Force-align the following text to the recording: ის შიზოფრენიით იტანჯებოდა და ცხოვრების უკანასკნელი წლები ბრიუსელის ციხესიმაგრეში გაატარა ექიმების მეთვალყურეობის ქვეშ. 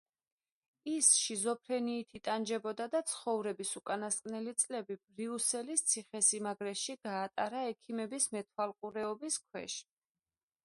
ის 0.91 1.07
შიზოფრენიით 1.23 2.15
იტანჯებოდა 2.19 2.85
და 2.95 3.01
ცხოვრების 3.11 3.73
უკანასკნელი 3.81 4.53
წლები 4.63 4.97
ბრიუსელის 5.19 5.83
ციხესიმაგრეში 5.91 6.95
გაატარა 7.09 7.61
ექიმების 7.73 8.27
მეთვალყურეობის 8.37 9.37
ქვეშ. 9.45 9.77